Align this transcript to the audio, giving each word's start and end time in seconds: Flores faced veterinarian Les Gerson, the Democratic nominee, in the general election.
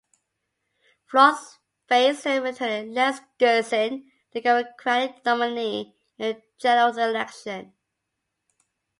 Flores 1.05 1.59
faced 1.87 2.23
veterinarian 2.23 2.91
Les 2.95 3.21
Gerson, 3.37 4.11
the 4.31 4.41
Democratic 4.41 5.23
nominee, 5.23 5.95
in 6.17 6.29
the 6.37 6.41
general 6.57 6.97
election. 6.97 7.71